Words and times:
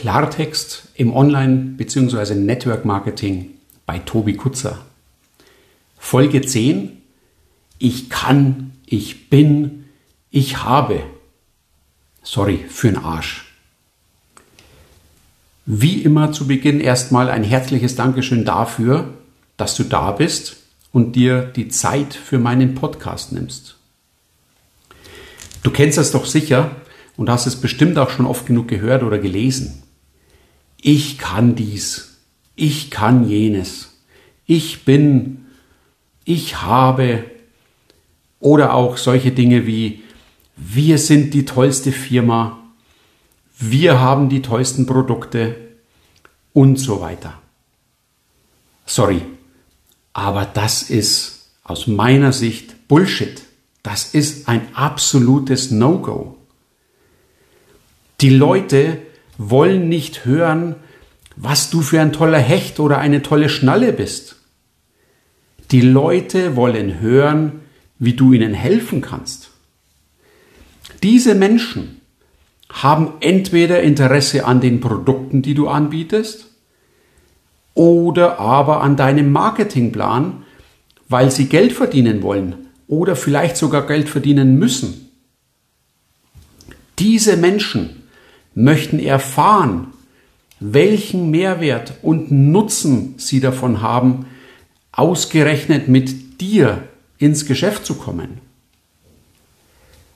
Klartext 0.00 0.88
im 0.94 1.14
Online- 1.14 1.74
bzw. 1.76 2.34
Network 2.34 2.86
Marketing 2.86 3.50
bei 3.84 3.98
Tobi 3.98 4.32
Kutzer. 4.32 4.78
Folge 5.98 6.40
10. 6.40 7.02
Ich 7.78 8.08
kann, 8.08 8.72
ich 8.86 9.28
bin, 9.28 9.84
ich 10.30 10.64
habe. 10.64 11.02
Sorry 12.22 12.64
für 12.66 12.88
den 12.88 12.96
Arsch. 12.96 13.44
Wie 15.66 16.00
immer 16.00 16.32
zu 16.32 16.46
Beginn 16.46 16.80
erstmal 16.80 17.28
ein 17.28 17.44
herzliches 17.44 17.94
Dankeschön 17.94 18.46
dafür, 18.46 19.12
dass 19.58 19.74
du 19.74 19.84
da 19.84 20.12
bist 20.12 20.56
und 20.92 21.14
dir 21.14 21.42
die 21.42 21.68
Zeit 21.68 22.14
für 22.14 22.38
meinen 22.38 22.74
Podcast 22.74 23.32
nimmst. 23.32 23.76
Du 25.62 25.70
kennst 25.70 25.98
das 25.98 26.10
doch 26.10 26.24
sicher 26.24 26.74
und 27.18 27.28
hast 27.28 27.44
es 27.44 27.56
bestimmt 27.56 27.98
auch 27.98 28.08
schon 28.08 28.24
oft 28.24 28.46
genug 28.46 28.66
gehört 28.66 29.02
oder 29.02 29.18
gelesen. 29.18 29.82
Ich 30.82 31.18
kann 31.18 31.54
dies, 31.54 32.18
ich 32.56 32.90
kann 32.90 33.28
jenes, 33.28 34.00
ich 34.46 34.84
bin, 34.84 35.46
ich 36.24 36.62
habe 36.62 37.24
oder 38.38 38.74
auch 38.74 38.96
solche 38.96 39.32
Dinge 39.32 39.66
wie 39.66 40.02
wir 40.56 40.98
sind 40.98 41.32
die 41.32 41.44
tollste 41.46 41.90
Firma, 41.90 42.58
wir 43.58 43.98
haben 44.00 44.28
die 44.28 44.42
tollsten 44.42 44.86
Produkte 44.86 45.56
und 46.52 46.76
so 46.78 47.00
weiter. 47.00 47.40
Sorry, 48.84 49.22
aber 50.12 50.44
das 50.44 50.82
ist 50.82 51.50
aus 51.64 51.86
meiner 51.86 52.32
Sicht 52.32 52.88
Bullshit. 52.88 53.42
Das 53.82 54.14
ist 54.14 54.48
ein 54.48 54.74
absolutes 54.74 55.70
No-Go. 55.70 56.36
Die 58.20 58.30
Leute 58.30 58.98
wollen 59.42 59.88
nicht 59.88 60.26
hören, 60.26 60.74
was 61.34 61.70
du 61.70 61.80
für 61.80 61.98
ein 61.98 62.12
toller 62.12 62.38
Hecht 62.38 62.78
oder 62.78 62.98
eine 62.98 63.22
tolle 63.22 63.48
Schnalle 63.48 63.94
bist. 63.94 64.36
Die 65.70 65.80
Leute 65.80 66.56
wollen 66.56 67.00
hören, 67.00 67.60
wie 67.98 68.12
du 68.12 68.34
ihnen 68.34 68.52
helfen 68.52 69.00
kannst. 69.00 69.50
Diese 71.02 71.34
Menschen 71.34 72.02
haben 72.68 73.14
entweder 73.20 73.82
Interesse 73.82 74.44
an 74.44 74.60
den 74.60 74.80
Produkten, 74.80 75.40
die 75.40 75.54
du 75.54 75.68
anbietest, 75.68 76.46
oder 77.72 78.38
aber 78.38 78.82
an 78.82 78.96
deinem 78.96 79.32
Marketingplan, 79.32 80.42
weil 81.08 81.30
sie 81.30 81.46
Geld 81.46 81.72
verdienen 81.72 82.22
wollen 82.22 82.66
oder 82.86 83.16
vielleicht 83.16 83.56
sogar 83.56 83.86
Geld 83.86 84.10
verdienen 84.10 84.58
müssen. 84.58 85.08
Diese 86.98 87.38
Menschen 87.38 87.99
möchten 88.54 88.98
erfahren, 88.98 89.88
welchen 90.60 91.30
Mehrwert 91.30 91.94
und 92.02 92.30
Nutzen 92.30 93.14
sie 93.16 93.40
davon 93.40 93.80
haben, 93.80 94.26
ausgerechnet 94.92 95.88
mit 95.88 96.40
dir 96.40 96.82
ins 97.18 97.46
Geschäft 97.46 97.86
zu 97.86 97.94
kommen. 97.94 98.38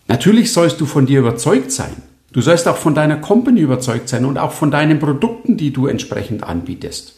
Natürlich 0.06 0.52
sollst 0.52 0.80
du 0.80 0.86
von 0.86 1.06
dir 1.06 1.20
überzeugt 1.20 1.72
sein. 1.72 1.94
Du 2.32 2.40
sollst 2.40 2.68
auch 2.68 2.76
von 2.76 2.94
deiner 2.94 3.16
Company 3.16 3.60
überzeugt 3.60 4.08
sein 4.08 4.24
und 4.24 4.38
auch 4.38 4.52
von 4.52 4.70
deinen 4.70 4.98
Produkten, 4.98 5.56
die 5.56 5.72
du 5.72 5.86
entsprechend 5.86 6.42
anbietest. 6.42 7.16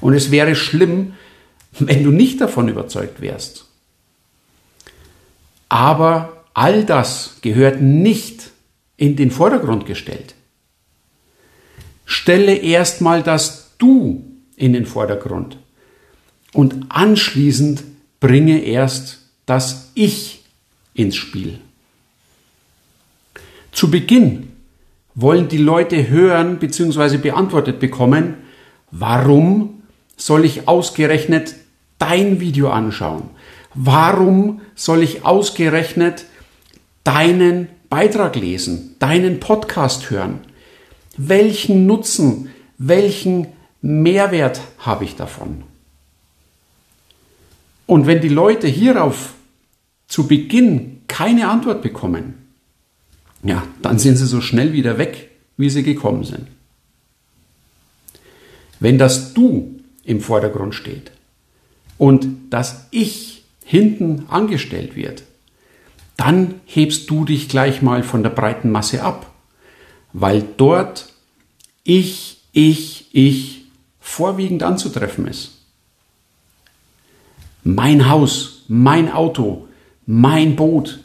Und 0.00 0.14
es 0.14 0.30
wäre 0.30 0.54
schlimm, 0.54 1.14
wenn 1.78 2.04
du 2.04 2.10
nicht 2.10 2.40
davon 2.40 2.68
überzeugt 2.68 3.20
wärst. 3.20 3.66
Aber 5.68 6.44
all 6.54 6.84
das 6.84 7.38
gehört 7.42 7.80
nicht 7.80 8.50
in 8.96 9.16
den 9.16 9.30
Vordergrund 9.30 9.86
gestellt. 9.86 10.34
Stelle 12.10 12.56
erstmal 12.56 13.22
das 13.22 13.72
Du 13.76 14.24
in 14.56 14.72
den 14.72 14.86
Vordergrund 14.86 15.58
und 16.54 16.86
anschließend 16.88 17.84
bringe 18.18 18.60
erst 18.60 19.18
das 19.44 19.92
Ich 19.94 20.42
ins 20.94 21.16
Spiel. 21.16 21.58
Zu 23.72 23.90
Beginn 23.90 24.48
wollen 25.14 25.48
die 25.50 25.58
Leute 25.58 26.08
hören 26.08 26.58
bzw. 26.58 27.18
beantwortet 27.18 27.78
bekommen, 27.78 28.38
warum 28.90 29.82
soll 30.16 30.46
ich 30.46 30.66
ausgerechnet 30.66 31.56
dein 31.98 32.40
Video 32.40 32.70
anschauen? 32.70 33.28
Warum 33.74 34.62
soll 34.74 35.02
ich 35.02 35.26
ausgerechnet 35.26 36.24
deinen 37.04 37.68
Beitrag 37.90 38.34
lesen, 38.34 38.96
deinen 38.98 39.40
Podcast 39.40 40.08
hören? 40.08 40.47
Welchen 41.18 41.86
Nutzen, 41.86 42.48
welchen 42.78 43.48
Mehrwert 43.82 44.60
habe 44.78 45.04
ich 45.04 45.16
davon? 45.16 45.64
Und 47.86 48.06
wenn 48.06 48.20
die 48.20 48.28
Leute 48.28 48.66
hierauf 48.66 49.34
zu 50.06 50.26
Beginn 50.26 51.02
keine 51.08 51.48
Antwort 51.48 51.82
bekommen, 51.82 52.34
ja, 53.42 53.62
dann 53.82 53.98
sind 53.98 54.16
sie 54.16 54.26
so 54.26 54.40
schnell 54.40 54.72
wieder 54.72 54.98
weg, 54.98 55.30
wie 55.56 55.70
sie 55.70 55.82
gekommen 55.82 56.24
sind. 56.24 56.46
Wenn 58.80 58.98
das 58.98 59.34
Du 59.34 59.80
im 60.04 60.20
Vordergrund 60.20 60.74
steht 60.74 61.10
und 61.98 62.28
das 62.50 62.86
Ich 62.90 63.44
hinten 63.64 64.26
angestellt 64.28 64.96
wird, 64.96 65.24
dann 66.16 66.60
hebst 66.64 67.10
du 67.10 67.24
dich 67.24 67.48
gleich 67.48 67.82
mal 67.82 68.02
von 68.02 68.22
der 68.22 68.30
breiten 68.30 68.70
Masse 68.70 69.02
ab, 69.02 69.30
weil 70.12 70.42
dort 70.56 71.12
ich, 71.84 72.38
ich, 72.52 73.06
ich 73.12 73.64
vorwiegend 74.00 74.62
anzutreffen 74.62 75.26
ist. 75.26 75.52
Mein 77.64 78.08
Haus, 78.08 78.62
mein 78.68 79.10
Auto, 79.12 79.68
mein 80.06 80.56
Boot, 80.56 81.00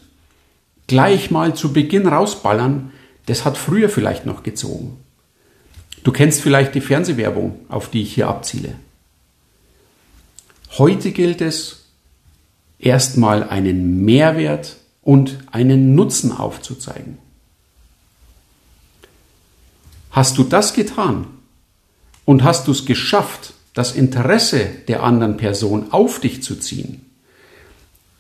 gleich 0.88 1.32
mal 1.32 1.56
zu 1.56 1.74
Beginn 1.74 2.08
rausballern, 2.08 2.92
das 3.26 3.46
hat 3.46 3.58
früher 3.58 3.90
vielleicht 3.90 4.26
noch 4.26 4.44
gezogen. 4.44 4.98
Du 6.04 6.12
kennst 6.12 6.42
vielleicht 6.42 6.76
die 6.76 6.82
Fernsehwerbung, 6.82 7.60
auf 7.70 7.90
die 7.90 8.02
ich 8.02 8.14
hier 8.14 8.28
abziele. 8.28 8.76
Heute 10.78 11.12
gilt 11.12 11.42
es, 11.42 11.86
erstmal 12.80 13.44
einen 13.44 14.04
Mehrwert 14.04 14.78
und 15.02 15.38
einen 15.52 15.96
Nutzen 15.96 16.32
aufzuzeigen. 16.32 17.18
Hast 20.14 20.38
du 20.38 20.44
das 20.44 20.74
getan 20.74 21.26
und 22.24 22.44
hast 22.44 22.68
du 22.68 22.72
es 22.72 22.86
geschafft, 22.86 23.54
das 23.74 23.96
Interesse 23.96 24.70
der 24.88 25.02
anderen 25.02 25.38
Person 25.38 25.88
auf 25.92 26.20
dich 26.20 26.44
zu 26.44 26.56
ziehen, 26.56 27.02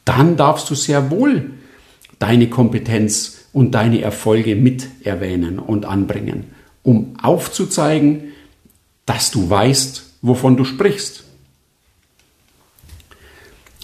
dann 0.04 0.36
darfst 0.36 0.70
du 0.72 0.76
sehr 0.76 1.12
wohl 1.12 1.52
deine 2.18 2.50
Kompetenz 2.50 3.46
und 3.54 3.72
deine 3.72 4.02
Erfolge 4.02 4.56
mit 4.56 4.88
erwähnen 5.06 5.59
und 5.59 5.86
anbringen, 5.86 6.46
um 6.81 7.14
aufzuzeigen, 7.22 8.34
dass 9.06 9.30
du 9.30 9.48
weißt, 9.48 10.04
wovon 10.24 10.58
du 10.58 10.66
sprichst. 10.66 11.25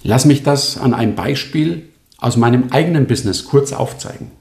Lass 0.02 0.26
mich 0.26 0.42
das 0.42 0.80
an 0.80 0.96
einem 0.96 1.14
Beispiel 1.14 1.90
aus 2.18 2.38
meinem 2.38 2.72
eigenen 2.72 3.06
Business 3.06 3.46
kurz 3.46 3.72
aufzeigen. 3.72 4.32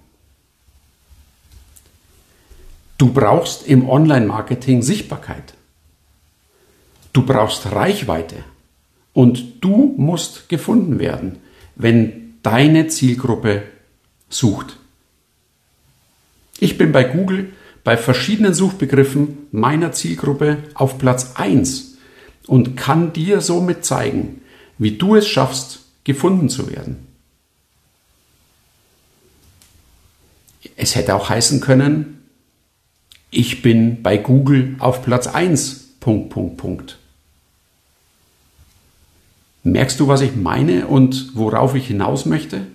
Du 2.99 3.13
brauchst 3.13 3.67
im 3.67 3.89
Online-Marketing 3.89 4.83
Sichtbarkeit. 4.83 5.55
Du 7.13 7.25
brauchst 7.25 7.71
Reichweite. 7.71 8.37
Und 9.13 9.65
du 9.65 9.95
musst 9.97 10.49
gefunden 10.49 10.99
werden, 10.99 11.39
wenn 11.77 12.35
deine 12.43 12.89
Zielgruppe 12.89 13.63
sucht. 14.29 14.77
Ich 16.61 16.77
bin 16.77 16.93
bei 16.93 17.05
Google 17.05 17.53
bei 17.85 17.97
verschiedenen 17.97 18.53
Suchbegriffen 18.53 19.39
meiner 19.51 19.93
Zielgruppe 19.93 20.59
auf 20.75 20.99
Platz 20.99 21.37
1 21.37 21.97
und 22.47 22.77
kann 22.77 23.13
dir 23.13 23.41
somit 23.41 23.85
zeigen, 23.85 24.43
wie 24.77 24.99
du 24.99 25.17
es 25.17 25.27
schaffst, 25.27 25.81
gefunden 26.05 26.49
zu 26.49 26.71
werden. 26.71 27.07
Es 30.77 30.97
hätte 30.97 31.15
auch 31.15 31.31
heißen 31.31 31.61
können, 31.61 32.18
ich 33.31 33.63
bin 33.63 34.03
bei 34.03 34.17
Google 34.17 34.77
auf 34.79 35.03
Platz 35.05 35.27
1. 35.27 35.97
Punkt, 36.01 36.31
Punkt, 36.31 36.57
Punkt. 36.57 36.99
Merkst 39.63 40.01
du, 40.01 40.09
was 40.09 40.21
ich 40.21 40.35
meine 40.35 40.87
und 40.87 41.37
worauf 41.37 41.75
ich 41.75 41.87
hinaus 41.89 42.25
möchte? 42.25 42.67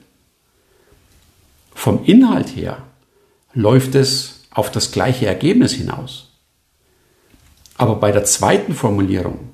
Vom 1.73 2.03
Inhalt 2.05 2.55
her 2.55 2.83
läuft 3.53 3.95
es 3.95 4.41
auf 4.51 4.69
das 4.69 4.91
gleiche 4.91 5.25
Ergebnis 5.25 5.73
hinaus. 5.73 6.29
Aber 7.75 7.95
bei 7.95 8.11
der 8.11 8.25
zweiten 8.25 8.73
Formulierung 8.73 9.53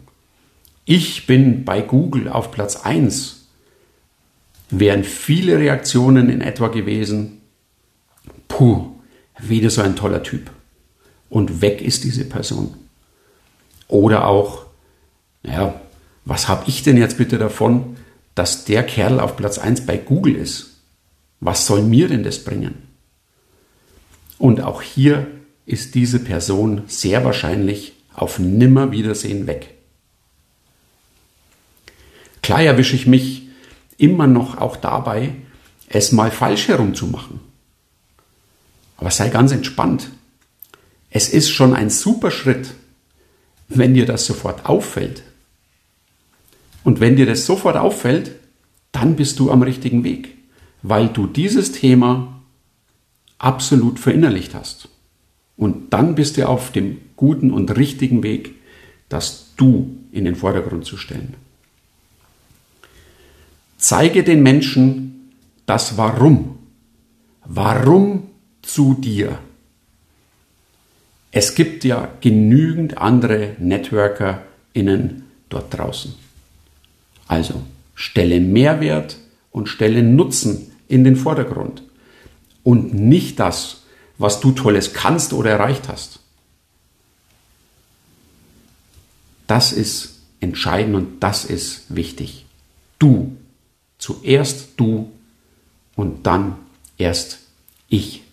ich 0.91 1.27
bin 1.27 1.65
bei 1.65 1.81
Google 1.81 2.27
auf 2.27 2.49
Platz 2.49 2.77
1, 2.77 3.45
wären 4.71 5.03
viele 5.03 5.59
Reaktionen 5.59 6.31
in 6.31 6.41
etwa 6.41 6.67
gewesen, 6.69 7.41
puh, 8.47 8.95
wieder 9.37 9.69
so 9.69 9.83
ein 9.83 9.95
toller 9.95 10.23
Typ. 10.23 10.49
Und 11.29 11.61
weg 11.61 11.81
ist 11.81 12.03
diese 12.03 12.25
Person. 12.25 12.73
Oder 13.87 14.27
auch, 14.27 14.65
naja, 15.43 15.79
was 16.25 16.47
habe 16.47 16.65
ich 16.67 16.83
denn 16.83 16.97
jetzt 16.97 17.17
bitte 17.17 17.37
davon, 17.37 17.97
dass 18.35 18.65
der 18.65 18.83
Kerl 18.83 19.19
auf 19.19 19.35
Platz 19.35 19.57
1 19.57 19.85
bei 19.85 19.97
Google 19.97 20.35
ist? 20.35 20.81
Was 21.39 21.65
soll 21.65 21.81
mir 21.83 22.07
denn 22.07 22.23
das 22.23 22.43
bringen? 22.43 22.75
Und 24.37 24.61
auch 24.61 24.81
hier 24.81 25.27
ist 25.65 25.95
diese 25.95 26.19
Person 26.19 26.83
sehr 26.87 27.23
wahrscheinlich 27.25 27.93
auf 28.13 28.39
Nimmerwiedersehen 28.39 29.47
weg. 29.47 29.75
Klar 32.41 32.63
erwische 32.63 32.95
ich 32.95 33.05
mich 33.05 33.47
immer 33.97 34.27
noch 34.27 34.57
auch 34.57 34.75
dabei, 34.77 35.35
es 35.87 36.11
mal 36.11 36.31
falsch 36.31 36.67
herum 36.67 36.95
zu 36.95 37.07
machen. 37.07 37.39
Aber 38.97 39.11
sei 39.11 39.29
ganz 39.29 39.51
entspannt. 39.51 40.09
Es 41.09 41.29
ist 41.29 41.49
schon 41.49 41.73
ein 41.73 41.89
super 41.89 42.31
Schritt, 42.31 42.73
wenn 43.67 43.93
dir 43.93 44.05
das 44.05 44.25
sofort 44.25 44.65
auffällt. 44.65 45.23
Und 46.83 46.99
wenn 46.99 47.15
dir 47.15 47.25
das 47.25 47.45
sofort 47.45 47.77
auffällt, 47.77 48.31
dann 48.91 49.15
bist 49.15 49.39
du 49.39 49.51
am 49.51 49.61
richtigen 49.61 50.03
Weg, 50.03 50.35
weil 50.81 51.09
du 51.09 51.27
dieses 51.27 51.71
Thema 51.71 52.41
absolut 53.37 53.99
verinnerlicht 53.99 54.53
hast. 54.53 54.89
Und 55.57 55.93
dann 55.93 56.15
bist 56.15 56.37
du 56.37 56.47
auf 56.47 56.71
dem 56.71 56.99
guten 57.15 57.51
und 57.51 57.75
richtigen 57.75 58.23
Weg, 58.23 58.55
das 59.09 59.47
Du 59.57 59.97
in 60.11 60.23
den 60.23 60.35
Vordergrund 60.35 60.85
zu 60.85 60.95
stellen. 60.95 61.35
Zeige 63.77 64.23
den 64.23 64.41
Menschen 64.41 65.33
das 65.65 65.97
Warum. 65.97 66.59
Warum 67.43 68.29
zu 68.61 68.93
dir. 68.93 69.39
Es 71.31 71.55
gibt 71.55 71.83
ja 71.83 72.11
genügend 72.21 72.97
andere 72.97 73.55
NetworkerInnen 73.59 75.23
dort 75.49 75.77
draußen. 75.77 76.15
Also 77.27 77.61
stelle 77.93 78.39
Mehrwert 78.39 79.17
und 79.51 79.67
stelle 79.67 80.01
Nutzen 80.01 80.71
in 80.87 81.03
den 81.03 81.15
Vordergrund 81.15 81.83
und 82.63 82.93
nicht 82.93 83.39
das, 83.39 83.83
was 84.17 84.39
du 84.39 84.51
Tolles 84.51 84.93
kannst 84.93 85.33
oder 85.33 85.51
erreicht 85.51 85.87
hast. 85.87 86.19
Das 89.47 89.71
ist 89.71 90.19
entscheidend 90.39 90.95
und 90.95 91.23
das 91.23 91.45
ist 91.45 91.95
wichtig. 91.95 92.45
Du. 92.97 93.35
Zuerst 93.97 94.69
du 94.77 95.11
und 95.95 96.25
dann 96.25 96.55
erst 96.97 97.39
ich. 97.89 98.23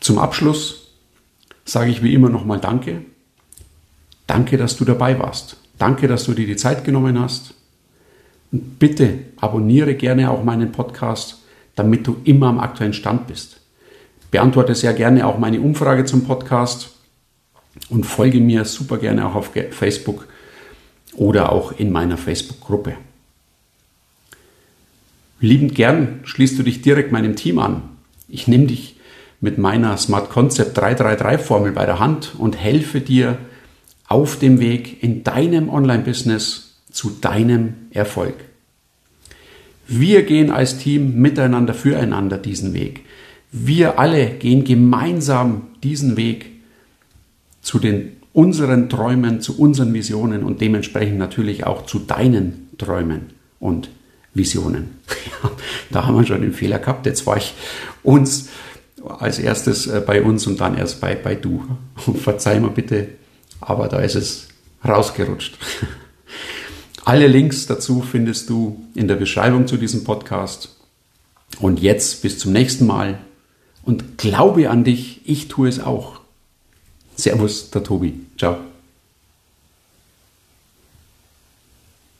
Zum 0.00 0.18
Abschluss 0.18 0.88
sage 1.64 1.90
ich 1.90 2.02
wie 2.02 2.14
immer 2.14 2.28
nochmal 2.28 2.60
Danke. 2.60 3.02
Danke, 4.26 4.56
dass 4.56 4.76
du 4.76 4.84
dabei 4.84 5.18
warst. 5.18 5.56
Danke, 5.78 6.08
dass 6.08 6.24
du 6.24 6.34
dir 6.34 6.46
die 6.46 6.56
Zeit 6.56 6.84
genommen 6.84 7.18
hast. 7.18 7.54
Und 8.50 8.78
bitte 8.78 9.18
abonniere 9.36 9.94
gerne 9.94 10.30
auch 10.30 10.44
meinen 10.44 10.72
Podcast, 10.72 11.42
damit 11.76 12.06
du 12.06 12.16
immer 12.24 12.48
am 12.48 12.60
aktuellen 12.60 12.92
Stand 12.92 13.26
bist. 13.26 13.60
Beantworte 14.30 14.74
sehr 14.74 14.92
gerne 14.92 15.26
auch 15.26 15.38
meine 15.38 15.60
Umfrage 15.60 16.04
zum 16.04 16.24
Podcast 16.24 16.90
und 17.88 18.04
folge 18.04 18.40
mir 18.40 18.64
super 18.64 18.98
gerne 18.98 19.26
auch 19.26 19.34
auf 19.34 19.52
Facebook 19.70 20.26
oder 21.14 21.52
auch 21.52 21.72
in 21.72 21.90
meiner 21.90 22.16
Facebook-Gruppe. 22.16 22.96
Liebend 25.40 25.74
gern 25.74 26.20
schließt 26.24 26.58
du 26.58 26.62
dich 26.62 26.82
direkt 26.82 27.12
meinem 27.12 27.36
Team 27.36 27.58
an. 27.58 27.82
Ich 28.28 28.48
nehme 28.48 28.66
dich 28.66 28.97
mit 29.40 29.58
meiner 29.58 29.96
Smart 29.96 30.30
Concept 30.30 30.76
333 30.76 31.46
Formel 31.46 31.72
bei 31.72 31.86
der 31.86 31.98
Hand 31.98 32.34
und 32.38 32.56
helfe 32.56 33.00
dir 33.00 33.38
auf 34.08 34.38
dem 34.38 34.60
Weg 34.60 35.02
in 35.02 35.22
deinem 35.22 35.68
Online-Business 35.68 36.80
zu 36.90 37.10
deinem 37.10 37.74
Erfolg. 37.90 38.34
Wir 39.86 40.22
gehen 40.22 40.50
als 40.50 40.78
Team 40.78 41.20
miteinander 41.20 41.74
füreinander 41.74 42.38
diesen 42.38 42.74
Weg. 42.74 43.04
Wir 43.52 43.98
alle 43.98 44.30
gehen 44.30 44.64
gemeinsam 44.64 45.68
diesen 45.82 46.16
Weg 46.16 46.50
zu 47.62 47.78
den 47.78 48.12
unseren 48.32 48.88
Träumen, 48.88 49.40
zu 49.40 49.58
unseren 49.58 49.94
Visionen 49.94 50.44
und 50.44 50.60
dementsprechend 50.60 51.18
natürlich 51.18 51.64
auch 51.64 51.86
zu 51.86 51.98
deinen 51.98 52.68
Träumen 52.78 53.30
und 53.58 53.90
Visionen. 54.34 54.98
da 55.90 56.06
haben 56.06 56.16
wir 56.16 56.26
schon 56.26 56.42
den 56.42 56.52
Fehler 56.52 56.78
gehabt. 56.78 57.06
Jetzt 57.06 57.26
war 57.26 57.36
ich 57.36 57.54
uns 58.02 58.50
als 59.08 59.38
erstes 59.38 59.86
äh, 59.86 60.02
bei 60.04 60.22
uns 60.22 60.46
und 60.46 60.60
dann 60.60 60.76
erst 60.76 61.00
bei, 61.00 61.14
bei 61.14 61.34
du. 61.34 61.64
Verzeih 62.22 62.60
mir 62.60 62.70
bitte, 62.70 63.08
aber 63.60 63.88
da 63.88 64.00
ist 64.00 64.14
es 64.14 64.48
rausgerutscht. 64.86 65.58
Alle 67.04 67.26
Links 67.26 67.66
dazu 67.66 68.02
findest 68.02 68.50
du 68.50 68.84
in 68.94 69.08
der 69.08 69.16
Beschreibung 69.16 69.66
zu 69.66 69.76
diesem 69.76 70.04
Podcast. 70.04 70.76
Und 71.60 71.80
jetzt 71.80 72.22
bis 72.22 72.38
zum 72.38 72.52
nächsten 72.52 72.86
Mal 72.86 73.18
und 73.82 74.18
glaube 74.18 74.68
an 74.68 74.84
dich, 74.84 75.22
ich 75.24 75.48
tue 75.48 75.68
es 75.68 75.80
auch. 75.80 76.20
Servus, 77.16 77.70
der 77.70 77.82
Tobi. 77.82 78.20
Ciao. 78.36 78.67